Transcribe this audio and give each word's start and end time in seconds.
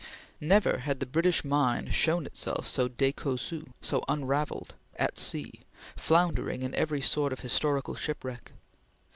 Never 0.39 0.79
had 0.79 0.99
the 0.99 1.05
British 1.05 1.45
mind 1.45 1.93
shown 1.93 2.25
itself 2.25 2.65
so 2.65 2.87
decousu 2.89 3.65
so 3.81 4.03
unravelled, 4.07 4.73
at 4.95 5.19
sea, 5.19 5.61
floundering 5.95 6.63
in 6.63 6.73
every 6.73 7.01
sort 7.01 7.31
of 7.31 7.41
historical 7.41 7.93
shipwreck. 7.93 8.51